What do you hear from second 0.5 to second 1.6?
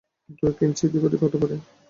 ইঞ্চি এদিক-ওদিক হতে পারে।